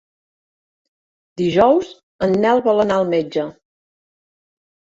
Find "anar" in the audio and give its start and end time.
2.87-2.99